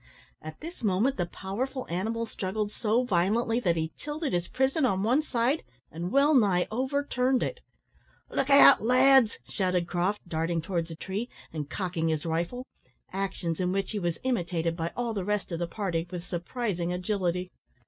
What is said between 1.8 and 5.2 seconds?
animal struggled so violently that he tilted his prison on